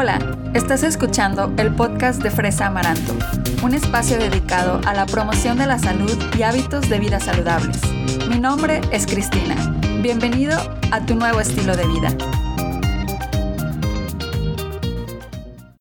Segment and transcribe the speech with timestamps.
[0.00, 0.20] Hola,
[0.54, 3.16] estás escuchando el podcast de Fresa Amaranto,
[3.64, 7.80] un espacio dedicado a la promoción de la salud y hábitos de vida saludables.
[8.28, 9.56] Mi nombre es Cristina.
[10.00, 10.56] Bienvenido
[10.92, 12.16] a tu nuevo estilo de vida.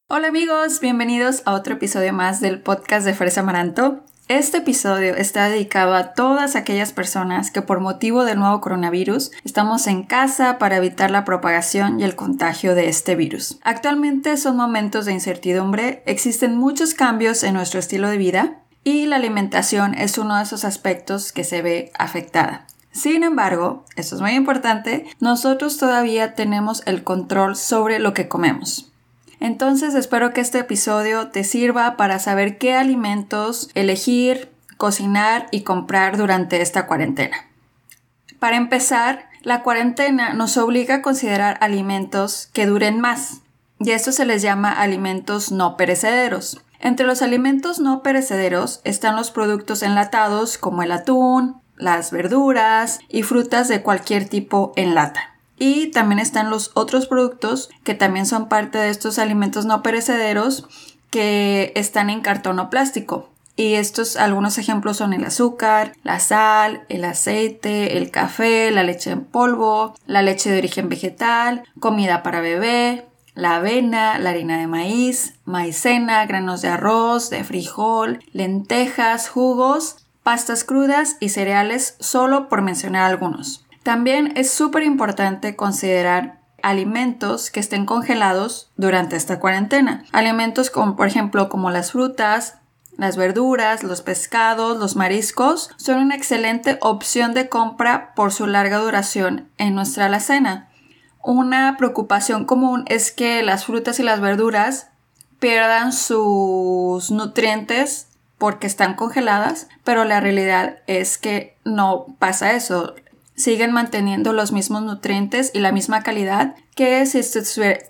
[0.08, 4.04] Hola amigos, bienvenidos a otro episodio más del podcast de Fresa Amaranto.
[4.30, 9.88] Este episodio está dedicado a todas aquellas personas que por motivo del nuevo coronavirus estamos
[9.88, 13.58] en casa para evitar la propagación y el contagio de este virus.
[13.64, 19.16] Actualmente son momentos de incertidumbre, existen muchos cambios en nuestro estilo de vida y la
[19.16, 22.68] alimentación es uno de esos aspectos que se ve afectada.
[22.92, 28.92] Sin embargo, esto es muy importante, nosotros todavía tenemos el control sobre lo que comemos.
[29.40, 36.18] Entonces espero que este episodio te sirva para saber qué alimentos elegir, cocinar y comprar
[36.18, 37.38] durante esta cuarentena.
[38.40, 43.42] Para empezar, la cuarentena nos obliga a considerar alimentos que duren más,
[43.80, 46.62] y esto se les llama alimentos no perecederos.
[46.80, 53.24] Entre los alimentos no perecederos están los productos enlatados como el atún, las verduras y
[53.24, 55.37] frutas de cualquier tipo en lata.
[55.58, 60.68] Y también están los otros productos que también son parte de estos alimentos no perecederos
[61.10, 63.30] que están en cartón o plástico.
[63.56, 69.10] Y estos algunos ejemplos son el azúcar, la sal, el aceite, el café, la leche
[69.10, 74.68] en polvo, la leche de origen vegetal, comida para bebé, la avena, la harina de
[74.68, 82.62] maíz, maicena, granos de arroz, de frijol, lentejas, jugos, pastas crudas y cereales, solo por
[82.62, 83.67] mencionar algunos.
[83.88, 90.04] También es súper importante considerar alimentos que estén congelados durante esta cuarentena.
[90.12, 92.56] Alimentos como por ejemplo como las frutas,
[92.98, 98.80] las verduras, los pescados, los mariscos son una excelente opción de compra por su larga
[98.80, 100.68] duración en nuestra alacena.
[101.24, 104.90] Una preocupación común es que las frutas y las verduras
[105.40, 112.94] pierdan sus nutrientes porque están congeladas, pero la realidad es que no pasa eso
[113.38, 117.22] siguen manteniendo los mismos nutrientes y la misma calidad que si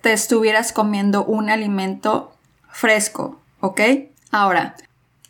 [0.02, 2.34] te estuvieras comiendo un alimento
[2.70, 3.82] fresco, ¿ok?
[4.30, 4.76] Ahora,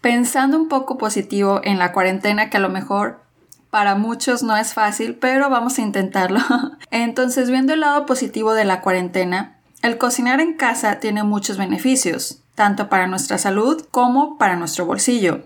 [0.01, 3.21] pensando un poco positivo en la cuarentena, que a lo mejor
[3.69, 6.39] para muchos no es fácil, pero vamos a intentarlo.
[6.91, 12.41] Entonces, viendo el lado positivo de la cuarentena, el cocinar en casa tiene muchos beneficios,
[12.55, 15.43] tanto para nuestra salud como para nuestro bolsillo.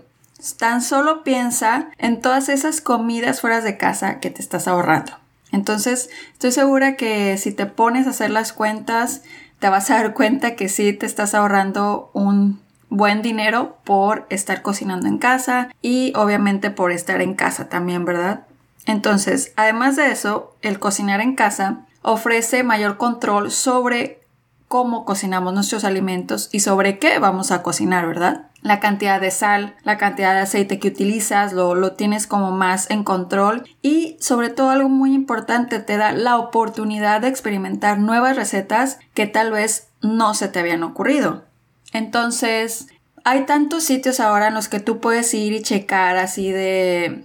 [0.58, 5.12] Tan solo piensa en todas esas comidas fuera de casa que te estás ahorrando.
[5.52, 9.22] Entonces, estoy segura que si te pones a hacer las cuentas,
[9.58, 14.62] te vas a dar cuenta que sí te estás ahorrando un buen dinero por estar
[14.62, 18.44] cocinando en casa y obviamente por estar en casa también, ¿verdad?
[18.86, 24.20] Entonces, además de eso, el cocinar en casa ofrece mayor control sobre
[24.68, 28.46] cómo cocinamos nuestros alimentos y sobre qué vamos a cocinar, ¿verdad?
[28.62, 32.90] La cantidad de sal, la cantidad de aceite que utilizas, lo, lo tienes como más
[32.90, 38.36] en control y sobre todo algo muy importante, te da la oportunidad de experimentar nuevas
[38.36, 41.44] recetas que tal vez no se te habían ocurrido.
[41.92, 42.86] Entonces,
[43.24, 47.24] hay tantos sitios ahora en los que tú puedes ir y checar así de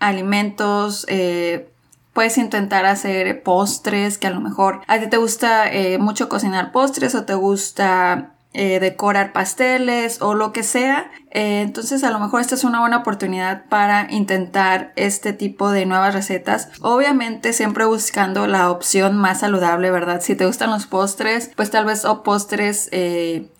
[0.00, 1.68] alimentos, eh,
[2.12, 6.70] Puedes intentar hacer postres que a lo mejor a ti te gusta eh, mucho cocinar
[6.70, 11.10] postres o te gusta eh, decorar pasteles o lo que sea.
[11.30, 15.86] Eh, entonces a lo mejor esta es una buena oportunidad para intentar este tipo de
[15.86, 16.68] nuevas recetas.
[16.80, 20.20] Obviamente siempre buscando la opción más saludable, ¿verdad?
[20.20, 22.90] Si te gustan los postres, pues tal vez o postres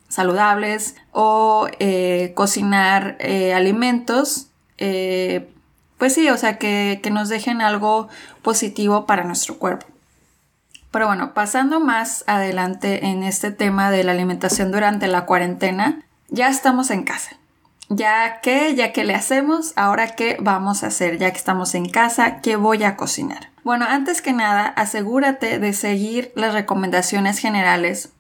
[0.09, 1.69] saludables o
[2.35, 3.17] cocinar
[3.55, 4.49] alimentos
[6.03, 8.09] pues sí, o sea, que, nos dejen algo
[8.43, 9.87] positivo para nuestro cuerpo.
[10.93, 16.49] Pero bueno, pasando más adelante en este tema de la alimentación durante la cuarentena, ya
[16.49, 17.37] estamos en casa.
[17.89, 21.89] Ya que, ya que le hacemos, ahora qué vamos a hacer, ya que estamos en
[21.89, 23.49] casa, ¿qué voy a cocinar?
[23.65, 28.13] Bueno, antes que nada, asegúrate de seguir las recomendaciones generales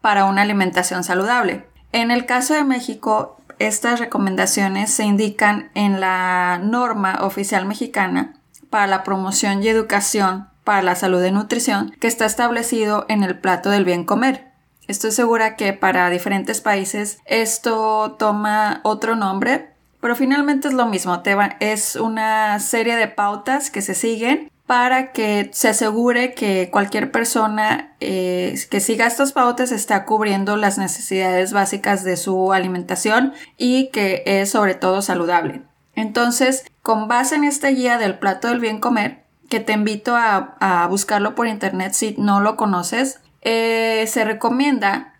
[0.00, 1.64] para una alimentación saludable.
[1.92, 8.34] En el caso de México, estas recomendaciones se indican en la norma oficial mexicana
[8.68, 13.38] para la promoción y educación para la salud y nutrición que está establecido en el
[13.38, 14.50] plato del bien comer.
[14.88, 19.70] Estoy segura que para diferentes países esto toma otro nombre,
[20.00, 21.22] pero finalmente es lo mismo.
[21.60, 27.96] es una serie de pautas que se siguen para que se asegure que cualquier persona
[27.98, 34.22] eh, que siga estos pautas está cubriendo las necesidades básicas de su alimentación y que
[34.26, 35.62] es sobre todo saludable.
[35.96, 40.86] Entonces, con base en esta guía del plato del bien comer, que te invito a,
[40.88, 45.14] buscarlo por internet si no lo conoces, eh, se recomienda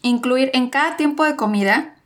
[0.00, 1.96] incluir en cada tiempo de comida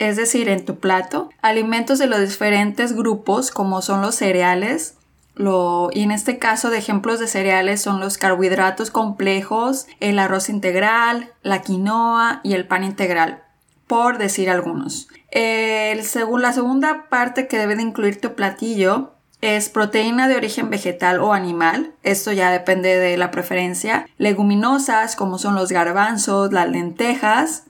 [0.00, 4.94] es decir, en tu plato, alimentos de los diferentes grupos como son los cereales,
[5.34, 10.48] lo, y en este caso de ejemplos de cereales son los carbohidratos complejos, el arroz
[10.48, 13.42] integral, la quinoa y el pan integral,
[13.86, 15.08] por decir algunos.
[15.30, 20.70] El, según, la segunda parte que debe de incluir tu platillo es proteína de origen
[20.70, 26.68] vegetal o animal, esto ya depende de la preferencia, leguminosas como son los garbanzos, las
[26.68, 27.64] lentejas,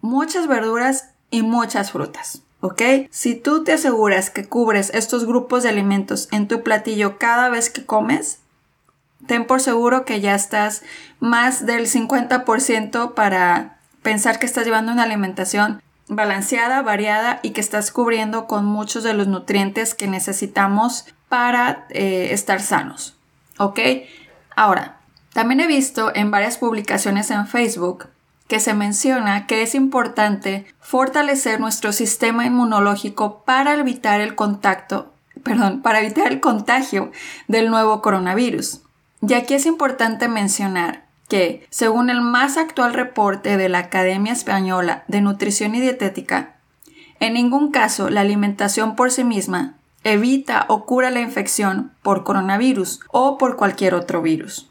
[0.00, 2.42] muchas verduras y muchas frutas.
[2.60, 2.82] ¿Ok?
[3.10, 7.70] Si tú te aseguras que cubres estos grupos de alimentos en tu platillo cada vez
[7.70, 8.38] que comes,
[9.26, 10.82] ten por seguro que ya estás
[11.20, 17.90] más del 50% para pensar que estás llevando una alimentación balanceada, variada y que estás
[17.90, 23.16] cubriendo con muchos de los nutrientes que necesitamos para eh, estar sanos.
[23.58, 23.80] ¿Ok?
[24.54, 25.00] Ahora,
[25.32, 28.08] también he visto en varias publicaciones en Facebook
[28.48, 35.12] que se menciona que es importante fortalecer nuestro sistema inmunológico para evitar el contacto,
[35.42, 37.10] perdón, para evitar el contagio
[37.48, 38.82] del nuevo coronavirus.
[39.22, 45.04] Y aquí es importante mencionar que, según el más actual reporte de la Academia Española
[45.08, 46.54] de Nutrición y Dietética,
[47.20, 49.74] en ningún caso la alimentación por sí misma
[50.04, 54.68] evita o cura la infección por coronavirus o por cualquier otro virus.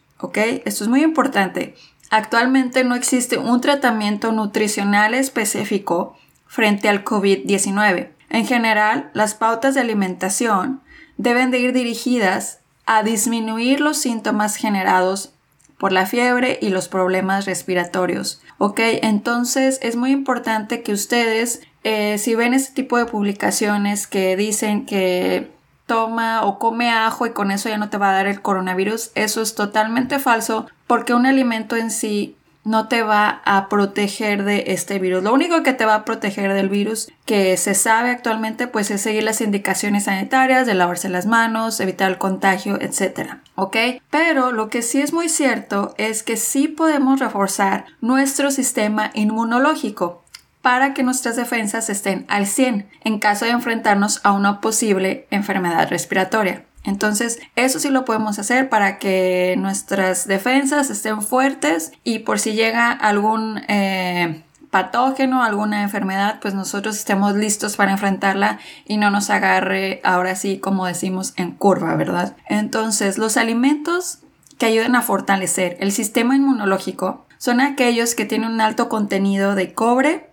[0.66, 1.76] Esto es muy importante
[2.10, 6.18] Actualmente no existe un tratamiento nutricional específico
[6.48, 8.10] frente al COVID-19.
[8.30, 10.82] En general, las pautas de alimentación
[11.18, 15.34] deben de ir dirigidas a disminuir los síntomas generados
[15.78, 18.42] por la fiebre y los problemas respiratorios.
[18.58, 24.36] Ok, entonces es muy importante que ustedes, eh, si ven este tipo de publicaciones que
[24.36, 25.52] dicen que
[25.86, 29.12] toma o come ajo y con eso ya no te va a dar el coronavirus.
[29.16, 34.66] Eso es totalmente falso porque un alimento en sí no te va a proteger de
[34.68, 35.24] este virus.
[35.24, 39.02] Lo único que te va a proteger del virus que se sabe actualmente pues es
[39.02, 43.36] seguir las indicaciones sanitarias de lavarse las manos, evitar el contagio, etc.
[43.56, 43.78] ¿Ok?
[44.10, 50.24] Pero lo que sí es muy cierto es que sí podemos reforzar nuestro sistema inmunológico
[50.62, 55.88] para que nuestras defensas estén al 100 en caso de enfrentarnos a una posible enfermedad
[55.90, 56.66] respiratoria.
[56.86, 62.54] Entonces, eso sí lo podemos hacer para que nuestras defensas estén fuertes y por si
[62.54, 69.30] llega algún eh, patógeno, alguna enfermedad, pues nosotros estemos listos para enfrentarla y no nos
[69.30, 72.36] agarre ahora sí, como decimos, en curva, ¿verdad?
[72.48, 74.20] Entonces, los alimentos
[74.58, 79.74] que ayudan a fortalecer el sistema inmunológico son aquellos que tienen un alto contenido de
[79.74, 80.30] cobre,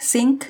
[0.00, 0.44] zinc,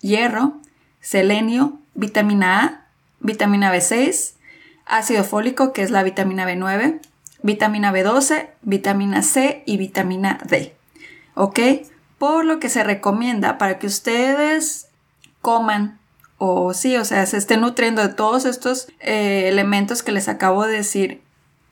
[0.00, 0.54] hierro,
[1.00, 2.86] selenio, vitamina A,
[3.20, 4.34] vitamina B6,
[4.86, 7.00] ácido fólico, que es la vitamina B9,
[7.42, 10.74] vitamina B12, vitamina C y vitamina D.
[11.34, 11.60] ¿Ok?
[12.18, 14.88] Por lo que se recomienda para que ustedes
[15.42, 15.98] coman
[16.38, 20.66] o sí, o sea, se estén nutriendo de todos estos eh, elementos que les acabo
[20.66, 21.22] de decir,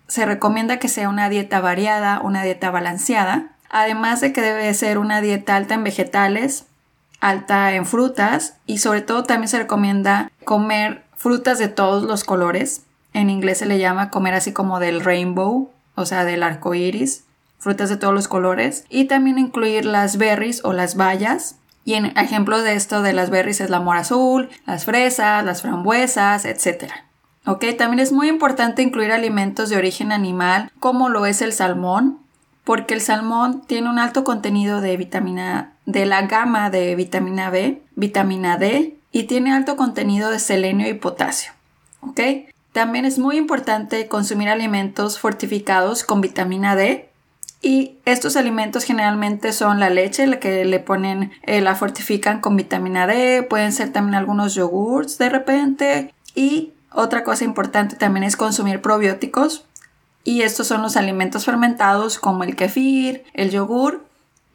[0.07, 4.99] se recomienda que sea una dieta variada, una dieta balanceada, además de que debe ser
[4.99, 6.67] una dieta alta en vegetales,
[7.21, 12.83] alta en frutas y sobre todo también se recomienda comer frutas de todos los colores.
[13.15, 17.25] En inglés se le llama comer así como del rainbow, o sea, del arco iris,
[17.59, 18.85] frutas de todos los colores.
[18.91, 21.57] Y también incluir las berries o las bayas.
[21.87, 25.63] Y en ejemplo de esto de las berries es la mora azul, las fresas, las
[25.63, 26.91] frambuesas, etc.
[27.47, 32.19] Ok, también es muy importante incluir alimentos de origen animal, como lo es el salmón,
[32.65, 37.83] porque el salmón tiene un alto contenido de vitamina de la gama de vitamina B,
[37.95, 41.53] vitamina D y tiene alto contenido de selenio y potasio.
[42.01, 42.21] ¿Ok?
[42.75, 47.09] También es muy importante consumir alimentos fortificados con vitamina D
[47.63, 52.57] y estos alimentos generalmente son la leche, la que le ponen, eh, la fortifican con
[52.57, 58.35] vitamina D, pueden ser también algunos yogurts de repente y otra cosa importante también es
[58.37, 59.65] consumir probióticos
[60.25, 64.05] y estos son los alimentos fermentados como el kefir, el yogur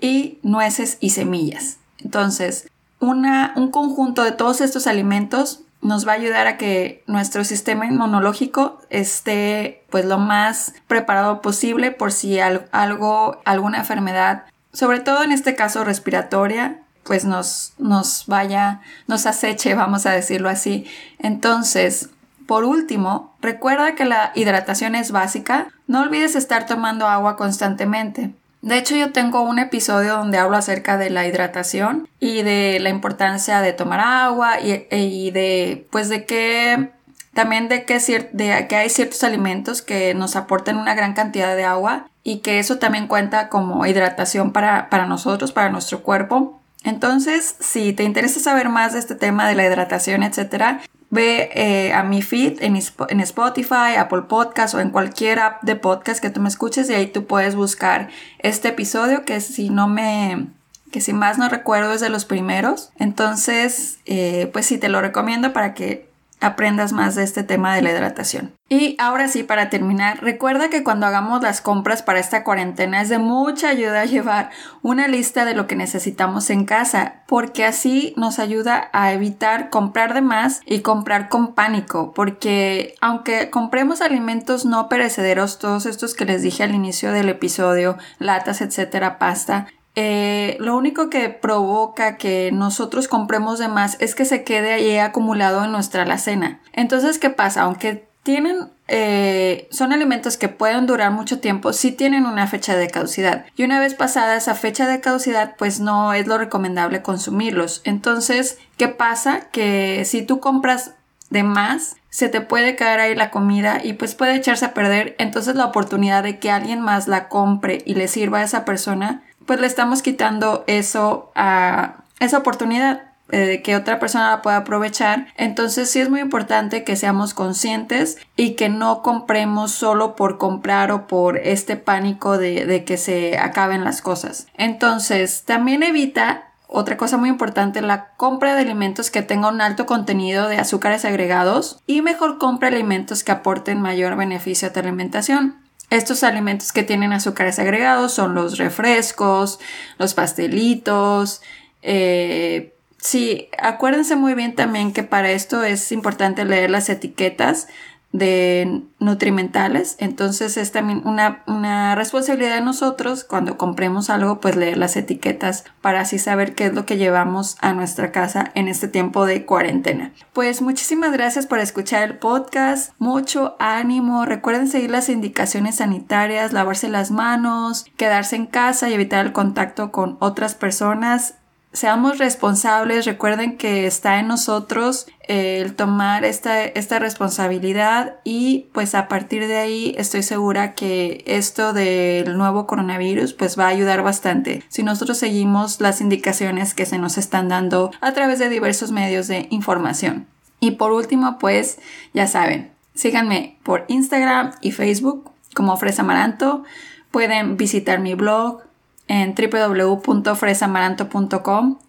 [0.02, 1.78] y nueces y semillas.
[2.04, 7.44] Entonces, una, un conjunto de todos estos alimentos nos va a ayudar a que nuestro
[7.44, 14.44] sistema inmunológico esté pues lo más preparado posible por si algo, alguna enfermedad,
[14.74, 20.50] sobre todo en este caso respiratoria, pues nos, nos vaya, nos aceche, vamos a decirlo
[20.50, 20.86] así.
[21.18, 22.10] Entonces,
[22.46, 25.68] por último, recuerda que la hidratación es básica.
[25.88, 28.32] No olvides estar tomando agua constantemente.
[28.62, 32.90] De hecho, yo tengo un episodio donde hablo acerca de la hidratación y de la
[32.90, 36.92] importancia de tomar agua y, y de, pues, de qué
[37.34, 38.00] también de que,
[38.34, 42.60] de que hay ciertos alimentos que nos aportan una gran cantidad de agua y que
[42.60, 46.60] eso también cuenta como hidratación para, para nosotros, para nuestro cuerpo.
[46.84, 51.94] Entonces, si te interesa saber más de este tema de la hidratación, etcétera, ve eh,
[51.94, 56.30] a mi feed en, en, Spotify, Apple Podcast o en cualquier app de podcast que
[56.30, 60.48] tú me escuches y ahí tú puedes buscar este episodio que si no me
[60.92, 62.90] que si más no recuerdo es de los primeros.
[62.98, 66.09] Entonces, eh, pues sí, te lo recomiendo para que
[66.42, 68.54] aprendas más de este tema de la hidratación.
[68.72, 73.10] Y ahora sí, para terminar, recuerda que cuando hagamos las compras para esta cuarentena es
[73.10, 78.38] de mucha ayuda llevar una lista de lo que necesitamos en casa, porque así nos
[78.38, 84.88] ayuda a evitar comprar de más y comprar con pánico, porque aunque compremos alimentos no
[84.88, 90.78] perecederos, todos estos que les dije al inicio del episodio, latas, etcétera, pasta, eh, lo
[90.78, 95.72] único que provoca que nosotros compremos de más es que se quede ahí acumulado en
[95.72, 96.62] nuestra alacena.
[96.74, 97.64] Entonces, ¿qué pasa?
[97.64, 102.90] Aunque tienen, eh, son alimentos que pueden durar mucho tiempo, sí tienen una fecha de
[102.90, 103.46] caducidad.
[103.56, 107.82] Y una vez pasada esa fecha de caducidad, pues no es lo recomendable consumirlos.
[107.86, 109.50] Entonces, ¿qué pasa?
[109.52, 110.94] Que si tú compras
[111.30, 115.16] de más, se te puede caer ahí la comida y pues puede echarse a perder.
[115.20, 119.22] Entonces la oportunidad de que alguien más la compre y le sirva a esa persona
[119.50, 123.02] pues le estamos quitando eso a esa oportunidad
[123.32, 125.26] eh, que otra persona la pueda aprovechar.
[125.38, 130.92] Entonces sí es muy importante que seamos conscientes y que no compremos solo por comprar
[130.92, 134.46] o por este pánico de, de que se acaben las cosas.
[134.54, 139.88] Entonces también evita otra cosa muy importante, la compra de alimentos que tengan un alto
[139.88, 145.69] contenido de azúcares agregados y mejor compra alimentos que aporten mayor beneficio a tu alimentación.
[145.90, 149.60] Estos alimentos que tienen azúcares agregados son los refrescos,
[149.98, 151.42] los pastelitos.
[151.82, 157.68] Eh, sí, acuérdense muy bien también que para esto es importante leer las etiquetas
[158.12, 159.96] de nutrimentales.
[160.00, 165.64] Entonces es también una, una, responsabilidad de nosotros cuando compremos algo, pues leer las etiquetas
[165.82, 169.46] para así saber qué es lo que llevamos a nuestra casa en este tiempo de
[169.46, 170.12] cuarentena.
[170.34, 172.94] Pues muchísimas gracias por escuchar el podcast.
[172.98, 174.26] Mucho ánimo.
[174.26, 179.92] Recuerden seguir las indicaciones sanitarias, lavarse las manos, quedarse en casa y evitar el contacto
[179.92, 181.36] con otras personas
[181.72, 188.96] seamos responsables, recuerden que está en nosotros eh, el tomar esta, esta responsabilidad y pues
[188.96, 194.02] a partir de ahí estoy segura que esto del nuevo coronavirus pues va a ayudar
[194.02, 198.92] bastante si nosotros seguimos las indicaciones que se nos están dando a través de diversos
[198.92, 200.28] medios de información.
[200.60, 201.78] Y por último pues
[202.14, 206.64] ya saben, síganme por Instagram y Facebook como Fresa Amaranto,
[207.12, 208.62] pueden visitar mi blog
[209.10, 211.80] en www.fresamaranto.com.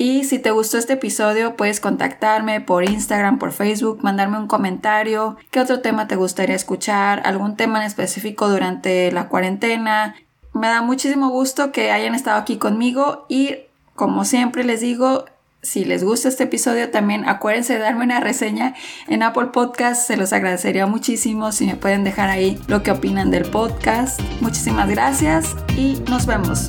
[0.00, 5.36] Y si te gustó este episodio, puedes contactarme por Instagram, por Facebook, mandarme un comentario,
[5.50, 10.14] qué otro tema te gustaría escuchar, algún tema en específico durante la cuarentena.
[10.54, 13.56] Me da muchísimo gusto que hayan estado aquí conmigo y
[13.96, 15.24] como siempre les digo,
[15.62, 18.74] si les gusta este episodio, también acuérdense de darme una reseña
[19.08, 20.06] en Apple Podcast.
[20.06, 24.20] Se los agradecería muchísimo si me pueden dejar ahí lo que opinan del podcast.
[24.40, 26.68] Muchísimas gracias y nos vemos.